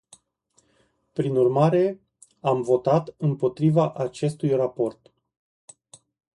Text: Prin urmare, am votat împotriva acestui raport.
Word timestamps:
Prin 1.13 1.35
urmare, 1.35 1.99
am 2.39 2.61
votat 2.61 3.13
împotriva 3.17 3.93
acestui 3.93 4.49
raport. 4.55 5.11